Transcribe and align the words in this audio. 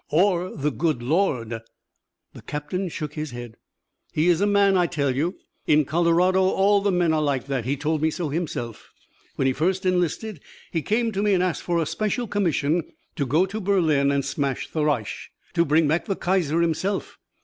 "Or 0.09 0.49
the 0.55 0.71
Good 0.71 1.03
Lord." 1.03 1.61
The 2.33 2.41
captain 2.47 2.89
shook 2.89 3.13
his 3.13 3.29
head. 3.29 3.57
"He 4.11 4.29
is 4.29 4.41
a 4.41 4.47
man, 4.47 4.75
I 4.75 4.87
tell 4.87 5.15
you. 5.15 5.37
In 5.67 5.85
Colorado 5.85 6.41
all 6.41 6.81
the 6.81 6.91
men 6.91 7.13
are 7.13 7.21
like 7.21 7.45
that. 7.45 7.65
He 7.65 7.77
told 7.77 8.01
me 8.01 8.09
so 8.09 8.29
himself. 8.29 8.89
When 9.35 9.45
he 9.45 9.53
first 9.53 9.85
enlisted, 9.85 10.41
he 10.71 10.81
came 10.81 11.11
to 11.11 11.21
me 11.21 11.35
and 11.35 11.43
asked 11.43 11.61
for 11.61 11.77
a 11.79 11.85
special 11.85 12.25
commission 12.25 12.81
to 13.15 13.27
go 13.27 13.45
to 13.45 13.61
Berlin 13.61 14.09
and 14.09 14.25
smash 14.25 14.71
the 14.71 14.83
Reich 14.83 15.09
to 15.53 15.63
bring 15.65 15.87
back 15.87 16.05
the 16.07 16.15
Kaiser 16.15 16.61
himself. 16.61 17.19